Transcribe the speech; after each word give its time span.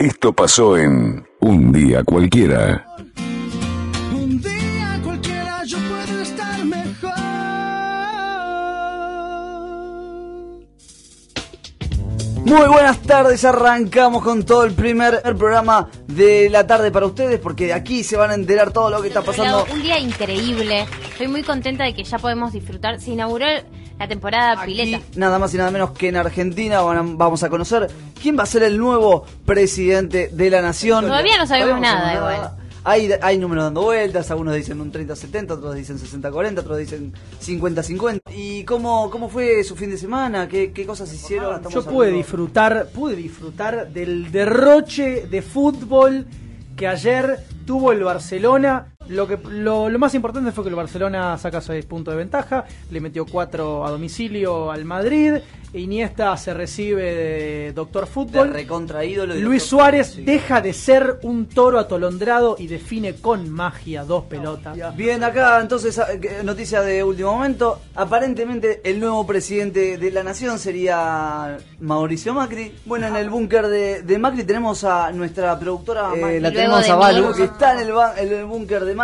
Esto 0.00 0.32
pasó 0.32 0.78
en 0.78 1.26
Un 1.40 1.72
día 1.72 2.02
cualquiera. 2.02 2.86
Un 4.10 4.40
día 4.40 4.98
cualquiera 5.04 5.62
yo 5.66 5.76
puedo 5.76 6.22
estar 6.22 6.64
mejor. 6.64 7.12
Muy 12.46 12.66
buenas 12.68 12.98
tardes, 13.02 13.44
arrancamos 13.44 14.22
con 14.22 14.42
todo 14.46 14.64
el 14.64 14.72
primer 14.72 15.20
programa 15.36 15.90
de 16.06 16.48
la 16.48 16.66
tarde 16.66 16.90
para 16.90 17.04
ustedes 17.04 17.38
porque 17.38 17.66
de 17.66 17.74
aquí 17.74 18.02
se 18.02 18.16
van 18.16 18.30
a 18.30 18.34
enterar 18.34 18.72
todo 18.72 18.88
lo 18.88 19.02
que 19.02 19.08
está 19.08 19.20
pasando. 19.20 19.66
Un 19.70 19.82
día 19.82 19.98
increíble. 19.98 20.86
Estoy 21.10 21.28
muy 21.28 21.42
contenta 21.42 21.84
de 21.84 21.92
que 21.92 22.04
ya 22.04 22.18
podemos 22.18 22.54
disfrutar. 22.54 23.02
Se 23.02 23.10
inauguró 23.10 23.44
la 24.00 24.08
temporada 24.08 24.62
Aquí, 24.62 24.72
pileta. 24.74 25.00
nada 25.16 25.38
más 25.38 25.52
y 25.54 25.58
nada 25.58 25.70
menos 25.70 25.90
que 25.90 26.08
en 26.08 26.16
Argentina 26.16 26.80
van 26.80 26.96
a- 26.96 27.02
vamos 27.16 27.42
a 27.42 27.50
conocer 27.50 27.88
quién 28.20 28.38
va 28.38 28.44
a 28.44 28.46
ser 28.46 28.62
el 28.62 28.78
nuevo 28.78 29.24
presidente 29.44 30.28
de 30.32 30.50
la 30.50 30.62
nación. 30.62 31.04
Todavía 31.06 31.36
no 31.38 31.46
sabemos 31.46 31.80
Todavía 31.80 31.92
nada, 31.94 32.14
igual. 32.34 32.50
Hay, 32.82 33.10
hay 33.20 33.36
números 33.36 33.64
dando 33.64 33.82
vueltas, 33.82 34.30
algunos 34.30 34.54
dicen 34.54 34.80
un 34.80 34.90
30-70, 34.90 35.50
otros 35.50 35.74
dicen 35.74 35.98
60-40, 35.98 36.60
otros 36.60 36.78
dicen 36.78 37.12
50-50. 37.44 38.20
¿Y 38.34 38.64
cómo, 38.64 39.10
cómo 39.10 39.28
fue 39.28 39.62
su 39.64 39.76
fin 39.76 39.90
de 39.90 39.98
semana? 39.98 40.48
¿Qué, 40.48 40.72
qué 40.72 40.86
cosas 40.86 41.12
hicieron? 41.12 41.56
Estamos 41.56 41.74
Yo 41.74 41.84
pude 41.84 42.06
hablando- 42.06 42.16
disfrutar, 42.16 42.88
pude 42.94 43.16
disfrutar 43.16 43.90
del 43.92 44.32
derroche 44.32 45.26
de 45.26 45.42
fútbol 45.42 46.26
que 46.74 46.88
ayer 46.88 47.40
tuvo 47.66 47.92
el 47.92 48.02
Barcelona. 48.02 48.86
Lo, 49.10 49.26
que, 49.26 49.38
lo, 49.48 49.88
lo 49.88 49.98
más 49.98 50.14
importante 50.14 50.52
fue 50.52 50.64
que 50.64 50.70
el 50.70 50.76
Barcelona 50.76 51.36
saca 51.38 51.60
6 51.60 51.84
puntos 51.86 52.12
de 52.14 52.18
ventaja, 52.18 52.64
le 52.90 53.00
metió 53.00 53.26
4 53.26 53.84
a 53.86 53.90
domicilio 53.90 54.70
al 54.70 54.84
Madrid. 54.84 55.34
Iniesta 55.72 56.36
se 56.36 56.52
recibe 56.52 57.02
de 57.14 57.72
Doctor 57.72 58.04
de 58.06 58.10
Fútbol. 58.10 58.48
Luis 59.40 59.62
doctor- 59.62 59.78
Suárez 59.78 60.06
Sí. 60.14 60.24
deja 60.24 60.60
de 60.60 60.72
ser 60.72 61.20
un 61.22 61.46
toro 61.46 61.78
atolondrado 61.78 62.56
y 62.58 62.66
define 62.66 63.14
con 63.14 63.48
magia 63.50 64.02
dos 64.04 64.24
pelotas. 64.24 64.76
Bien, 64.96 65.22
acá 65.22 65.60
entonces 65.60 65.96
a- 66.00 66.18
que- 66.18 66.42
noticia 66.42 66.80
de 66.82 67.04
último 67.04 67.32
momento. 67.34 67.80
Aparentemente 67.94 68.80
el 68.82 68.98
nuevo 68.98 69.24
presidente 69.26 69.96
de 69.96 70.10
la 70.10 70.24
nación 70.24 70.58
sería 70.58 71.58
Mauricio 71.78 72.34
Macri. 72.34 72.74
Bueno, 72.84 73.06
en 73.06 73.14
el 73.16 73.30
búnker 73.30 73.68
de, 73.68 74.02
de 74.02 74.18
Macri 74.18 74.42
tenemos 74.42 74.82
a 74.82 75.12
nuestra 75.12 75.56
productora, 75.58 76.10
eh, 76.16 76.40
la 76.40 76.50
tenemos 76.50 76.88
a 76.88 77.32
que 77.36 77.44
está 77.44 77.74
en 77.80 77.88
el, 77.88 77.92
el 78.28 78.44
búnker 78.44 78.84
de 78.84 78.94
Macri. 78.94 78.99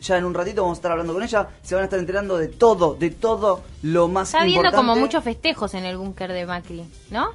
Ya 0.00 0.16
en 0.18 0.24
un 0.24 0.34
ratito 0.34 0.62
vamos 0.62 0.76
a 0.76 0.80
estar 0.80 0.92
hablando 0.92 1.12
con 1.14 1.22
ella. 1.22 1.48
Se 1.62 1.74
van 1.74 1.82
a 1.82 1.84
estar 1.84 1.98
enterando 1.98 2.36
de 2.36 2.48
todo, 2.48 2.94
de 2.94 3.10
todo 3.10 3.62
lo 3.82 4.08
más 4.08 4.28
Está 4.28 4.44
viendo 4.44 4.60
importante. 4.66 4.76
como 4.76 4.96
muchos 4.96 5.24
festejos 5.24 5.74
en 5.74 5.84
el 5.84 5.96
búnker 5.96 6.32
de 6.32 6.46
Macri, 6.46 6.84
¿no? 7.10 7.30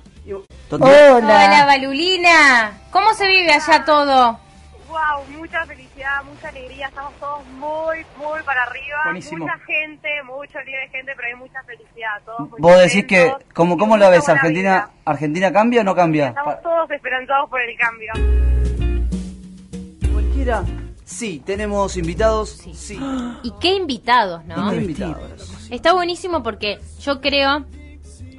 Total- 0.69 1.23
Hola, 1.23 1.65
Balulina. 1.65 2.79
¿Cómo 2.91 3.13
se 3.13 3.27
vive 3.27 3.51
allá 3.51 3.83
todo? 3.83 4.39
Wow, 4.87 5.23
mucha 5.39 5.65
felicidad, 5.67 6.23
mucha 6.23 6.49
alegría, 6.49 6.87
estamos 6.87 7.13
todos 7.19 7.45
muy, 7.45 7.97
muy 8.17 8.41
para 8.43 8.63
arriba. 8.63 8.97
Buenísimo. 9.05 9.45
Mucha 9.45 9.59
gente, 9.65 10.09
mucho 10.25 10.59
lío 10.65 10.79
de 10.79 10.87
gente, 10.89 11.11
pero 11.15 11.27
hay 11.27 11.35
mucha 11.35 11.61
felicidad. 11.63 12.09
Todos 12.25 12.49
muy 12.49 12.59
Vos 12.59 12.77
decís 12.79 13.05
que, 13.05 13.31
¿cómo, 13.53 13.77
cómo 13.77 13.97
la 13.97 14.09
ves? 14.09 14.27
¿Argentina. 14.29 14.89
¿Argentina 15.05 15.51
cambia 15.53 15.81
o 15.81 15.83
no 15.83 15.93
cambia? 15.95 16.29
Estamos 16.29 16.61
todos 16.63 16.89
esperanzados 16.91 17.49
por 17.51 17.61
el 17.61 17.77
cambio. 17.77 18.13
¿Cualquiera? 20.11 20.63
Sí, 21.09 21.41
tenemos 21.43 21.97
invitados. 21.97 22.49
Sí. 22.49 22.73
Sí. 22.75 22.99
Y 23.43 23.51
qué 23.59 23.75
invitados, 23.75 24.45
¿no? 24.45 24.69
¿Qué 24.69 24.77
invitados? 24.77 25.17
Está 25.71 25.93
buenísimo 25.93 26.43
porque 26.43 26.79
yo 27.01 27.19
creo 27.19 27.65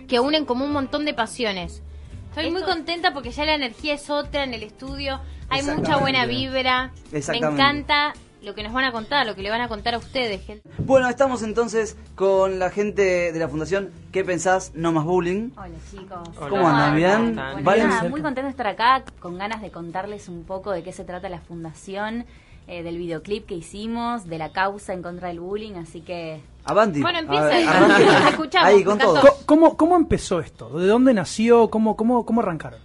que 0.07 0.21
unen 0.21 0.45
como 0.45 0.65
un 0.65 0.73
montón 0.73 1.05
de 1.05 1.13
pasiones. 1.13 1.83
Estoy 2.29 2.51
muy 2.53 2.63
contenta 2.63 3.13
porque 3.13 3.33
ya 3.33 3.45
la 3.45 3.55
energía 3.55 3.95
es 3.95 4.09
otra 4.09 4.45
en 4.45 4.55
el 4.55 4.63
estudio. 4.63 5.21
Hay 5.49 5.63
mucha 5.63 5.97
buena 5.97 6.27
vibra. 6.27 6.93
Me 7.11 7.39
encanta 7.39 8.15
lo 8.41 8.55
que 8.55 8.63
nos 8.63 8.73
van 8.73 8.85
a 8.85 8.93
contar, 8.93 9.27
lo 9.27 9.35
que 9.35 9.43
le 9.43 9.51
van 9.51 9.61
a 9.61 9.69
contar 9.69 9.95
a 9.95 9.99
ustedes, 9.99 10.45
gente. 10.47 10.69
Bueno, 10.79 11.09
estamos 11.09 11.43
entonces 11.43 11.97
con 12.15 12.59
la 12.59 12.71
gente 12.71 13.33
de 13.33 13.39
la 13.39 13.49
fundación 13.49 13.91
¿Qué 14.13 14.25
pensás? 14.25 14.73
No 14.75 14.93
más 14.93 15.05
bullying. 15.05 15.51
Hola 15.57 15.75
chicos. 15.91 16.29
¿Cómo 16.37 16.69
andan? 16.69 16.97
¿Bien? 16.97 18.11
Muy 18.11 18.23
contenta 18.23 18.43
de 18.43 18.51
estar 18.51 18.67
acá, 18.67 19.05
con 19.19 19.39
ganas 19.39 19.61
de 19.61 19.71
contarles 19.71 20.29
un 20.29 20.45
poco 20.45 20.71
de 20.71 20.83
qué 20.83 20.93
se 20.93 21.05
trata 21.05 21.29
la 21.29 21.41
fundación, 21.41 22.27
eh, 22.71 22.85
del 22.85 22.97
videoclip 22.99 23.47
que 23.47 23.57
hicimos, 23.57 24.27
de 24.29 24.39
la 24.39 24.53
causa 24.53 24.93
en 24.93 25.03
contra 25.03 25.29
del 25.29 25.41
bullying, 25.41 25.75
así 25.75 26.01
que 26.03 26.41
Avanti. 26.65 27.01
Bueno, 27.03 27.19
A 27.19 27.21
empieza 27.23 27.45
ver, 27.47 27.69
ahí. 27.69 28.29
escuchamos, 28.29 28.83
con 28.85 28.99
todo. 28.99 29.21
¿Cómo, 29.45 29.77
¿Cómo 29.77 29.97
empezó 29.97 30.39
esto? 30.41 30.79
¿De 30.79 30.87
dónde 30.87 31.13
nació? 31.13 31.69
¿Cómo, 31.69 31.97
cómo, 31.97 32.25
cómo 32.25 32.43
arrancaron? 32.43 32.79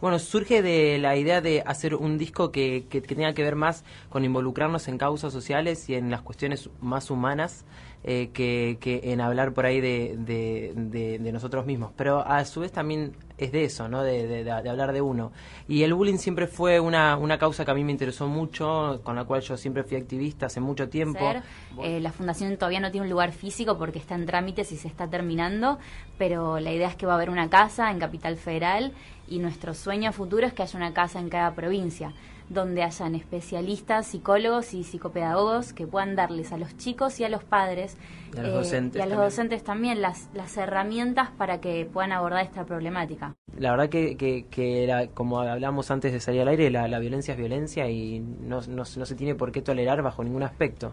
Bueno, 0.00 0.18
surge 0.18 0.62
de 0.62 0.98
la 0.98 1.16
idea 1.16 1.40
de 1.40 1.62
hacer 1.66 1.94
un 1.94 2.18
disco 2.18 2.52
que, 2.52 2.86
que, 2.88 3.02
que 3.02 3.14
tenga 3.14 3.32
que 3.32 3.42
ver 3.42 3.56
más 3.56 3.82
con 4.10 4.24
involucrarnos 4.24 4.86
en 4.88 4.98
causas 4.98 5.32
sociales 5.32 5.88
y 5.88 5.94
en 5.94 6.10
las 6.10 6.20
cuestiones 6.22 6.68
más 6.80 7.10
humanas 7.10 7.64
eh, 8.08 8.30
que, 8.32 8.78
que 8.80 9.00
en 9.12 9.20
hablar 9.20 9.52
por 9.52 9.66
ahí 9.66 9.80
de, 9.80 10.14
de, 10.16 10.72
de- 10.76 11.18
de 11.18 11.32
nosotros 11.32 11.66
mismos. 11.66 11.90
Pero 11.96 12.20
a 12.26 12.44
su 12.44 12.60
vez 12.60 12.70
también 12.70 13.16
es 13.36 13.50
de 13.50 13.64
eso, 13.64 13.88
¿no? 13.88 14.02
De, 14.02 14.48
hablar 14.50 14.92
de 14.92 15.00
uno. 15.02 15.32
Y 15.68 15.82
el 15.82 15.92
bullying 15.92 16.16
siempre 16.18 16.46
fue 16.46 16.78
una, 16.78 17.18
causa 17.38 17.64
que 17.64 17.70
a 17.72 17.74
mí 17.74 17.82
me 17.84 17.90
interesó 17.92 18.28
mucho, 18.28 19.00
con 19.02 19.16
la 19.16 19.24
cual 19.24 19.42
yo 19.42 19.56
siempre 19.56 19.82
fui 19.82 19.96
activista 19.96 20.46
hace 20.46 20.60
mucho 20.60 20.88
tiempo. 20.88 21.18
Eh, 21.82 21.98
la 22.00 22.12
fundación 22.12 22.56
todavía 22.56 22.78
no 22.80 22.90
tiene 22.92 23.06
un 23.06 23.10
lugar 23.10 23.32
físico 23.32 23.76
porque 23.76 23.98
está 23.98 24.14
en 24.14 24.24
trámites 24.24 24.70
y 24.72 24.76
se 24.76 24.86
está 24.88 25.08
terminando, 25.10 25.78
pero 26.16 26.60
la 26.60 26.72
idea 26.72 26.88
es 26.88 26.94
que 26.94 27.06
va 27.06 27.12
a 27.14 27.16
haber 27.16 27.28
una 27.30 27.50
casa 27.50 27.90
en 27.90 27.98
Capital 27.98 28.36
Federal 28.36 28.92
y 29.28 29.40
nuestro 29.40 29.74
sueño 29.74 30.12
futuro 30.12 30.46
es 30.46 30.52
que 30.52 30.62
haya 30.62 30.76
una 30.78 30.94
casa 30.94 31.18
en 31.18 31.28
cada 31.28 31.54
provincia 31.54 32.12
donde 32.48 32.82
hayan 32.82 33.14
especialistas, 33.16 34.06
psicólogos 34.06 34.72
y 34.74 34.84
psicopedagogos 34.84 35.72
que 35.72 35.86
puedan 35.86 36.14
darles 36.14 36.52
a 36.52 36.58
los 36.58 36.76
chicos 36.76 37.18
y 37.20 37.24
a 37.24 37.28
los 37.28 37.42
padres 37.42 37.96
Y 38.34 38.38
a 38.38 38.42
los 38.42 38.50
eh, 38.50 38.54
docentes 38.54 38.98
y 38.98 39.02
a 39.02 39.06
los 39.06 39.10
también. 39.14 39.30
docentes 39.30 39.64
también 39.64 40.00
las, 40.02 40.28
las 40.32 40.56
herramientas 40.56 41.30
para 41.36 41.60
que 41.60 41.88
puedan 41.92 42.12
abordar 42.12 42.44
esta 42.44 42.64
problemática. 42.64 43.34
La 43.58 43.70
verdad 43.72 43.88
que, 43.88 44.16
que, 44.16 44.46
que 44.50 44.86
la- 44.86 45.08
como 45.08 45.40
hablamos 45.40 45.90
antes 45.90 46.12
de 46.12 46.20
salir 46.20 46.42
al 46.42 46.48
aire, 46.48 46.70
la, 46.70 46.86
la 46.88 46.98
violencia 47.00 47.32
es 47.32 47.38
violencia 47.38 47.88
y 47.90 48.20
no, 48.20 48.60
no, 48.68 48.84
no 48.96 49.06
se 49.06 49.14
tiene 49.16 49.34
por 49.34 49.50
qué 49.50 49.60
tolerar 49.62 50.02
bajo 50.02 50.22
ningún 50.22 50.42
aspecto. 50.44 50.92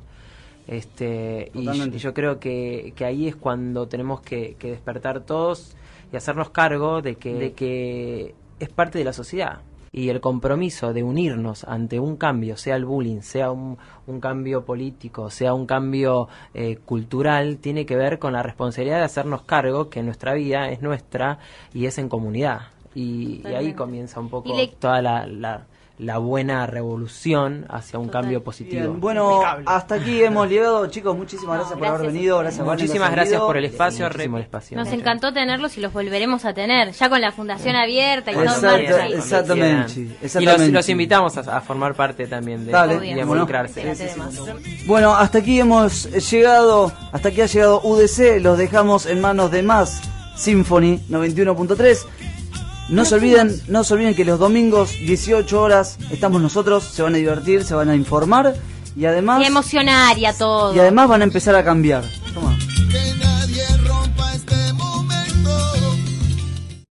Este, 0.68 1.52
y, 1.54 1.92
yo 1.98 2.14
creo 2.14 2.40
que, 2.40 2.94
que 2.96 3.06
ahí 3.06 3.28
es 3.28 3.36
cuando 3.36 3.88
tenemos 3.88 4.22
que, 4.22 4.56
que 4.58 4.72
despertar 4.72 5.20
todos 5.22 5.76
y 6.12 6.16
hacernos 6.16 6.50
cargo 6.52 7.02
de 7.02 7.16
que, 7.16 7.34
de 7.34 7.52
que 7.54 8.34
es 8.60 8.70
parte 8.70 8.98
de 8.98 9.04
la 9.04 9.14
sociedad. 9.14 9.60
Y 9.94 10.10
el 10.10 10.20
compromiso 10.20 10.92
de 10.92 11.04
unirnos 11.04 11.64
ante 11.64 12.00
un 12.00 12.18
cambio, 12.18 12.58
sea 12.58 12.76
el 12.76 12.84
bullying, 12.84 13.22
sea 13.22 13.52
un, 13.52 13.78
un 14.08 14.20
cambio 14.20 14.66
político, 14.66 15.30
sea 15.30 15.54
un 15.54 15.66
cambio 15.66 16.28
eh, 16.54 16.78
cultural, 16.84 17.60
tiene 17.60 17.86
que 17.86 17.96
ver 17.96 18.20
con 18.20 18.34
la 18.34 18.44
responsabilidad 18.44 18.98
de 18.98 19.04
hacernos 19.04 19.44
cargo 19.44 19.90
que 19.90 20.02
nuestra 20.02 20.34
vida 20.34 20.70
es 20.70 20.82
nuestra 20.82 21.38
y 21.74 21.86
es 21.86 21.98
en 22.00 22.10
comunidad. 22.10 22.62
Y, 22.96 23.42
y 23.48 23.54
ahí 23.54 23.74
comienza 23.74 24.20
un 24.20 24.30
poco 24.30 24.54
toda 24.80 25.02
la, 25.02 25.28
la, 25.28 25.68
la 26.04 26.18
buena 26.18 26.66
revolución 26.68 27.66
hacia 27.70 28.00
un 28.00 28.08
Total. 28.08 28.22
cambio 28.22 28.44
positivo. 28.44 28.82
Bien, 28.82 29.00
bueno, 29.00 29.32
Impecable. 29.34 29.66
hasta 29.68 29.96
aquí 29.96 30.24
hemos 30.24 30.50
llegado, 30.50 30.86
chicos. 30.88 31.16
Muchísimas 31.18 31.58
gracias 31.58 31.78
por 31.80 31.88
haber 31.88 32.00
gracias 32.02 32.10
a 32.10 32.14
venido. 32.14 32.40
Gracias 32.40 32.66
Muchísimas 32.66 33.12
gracias 33.12 33.42
por 33.42 33.58
el 33.58 33.66
espacio, 33.66 34.10
el. 34.10 34.78
Nos 34.78 34.92
encantó 34.92 35.34
tenerlos 35.34 35.78
y 35.78 35.82
los 35.82 35.94
volveremos 35.94 36.46
a 36.46 36.54
tener, 36.54 36.92
ya 36.92 37.10
con 37.10 37.22
la 37.22 37.32
fundación 37.32 37.76
abierta 37.76 38.32
y 38.32 38.36
todo 38.36 38.44
Exacto, 38.44 38.68
exactamente, 38.78 38.94
quieran. 38.94 40.14
exactamente. 40.22 40.40
Y 40.40 40.46
los, 40.46 40.70
los 40.70 40.90
invitamos 40.90 41.38
a, 41.38 41.58
a 41.58 41.62
formar 41.62 41.94
parte 41.96 42.28
también 42.28 42.66
de, 42.66 42.72
Dale, 42.72 43.08
y 43.08 43.12
a 43.14 43.22
involucrarse. 43.22 43.84
Más. 44.18 44.40
Bueno, 44.86 45.16
hasta 45.16 45.40
aquí 45.40 45.60
hemos 45.60 46.06
llegado, 46.32 46.92
hasta 47.12 47.30
aquí 47.30 47.42
ha 47.42 47.46
llegado 47.46 47.82
UDC, 47.84 48.42
los 48.42 48.58
dejamos 48.58 49.06
en 49.06 49.22
manos 49.22 49.52
de 49.52 49.64
más 49.64 50.02
Symphony 50.36 51.00
91.3. 51.10 52.06
No 52.90 53.06
se 53.06 53.16
olviden, 53.16 53.62
no 53.68 53.84
se 53.84 53.94
olviden 53.94 54.14
que 54.16 54.26
los 54.26 54.40
domingos 54.40 54.92
18 54.92 55.60
horas 55.62 55.98
estamos 56.12 56.42
nosotros, 56.42 56.84
se 56.84 57.02
van 57.02 57.16
a 57.16 57.18
divertir, 57.18 57.64
se 57.64 57.74
van 57.76 57.90
a 57.90 57.96
informar 57.96 58.56
y 58.96 59.06
además 59.06 59.42
Y 59.42 59.46
emocionar 59.46 60.18
y 60.18 60.26
a 60.26 60.34
todo. 60.34 60.76
y 60.76 60.80
además 60.80 61.08
van 61.08 61.22
a 61.22 61.24
empezar 61.24 61.56
a 61.56 61.64
cambiar. 61.64 62.04
Toma. 62.34 62.53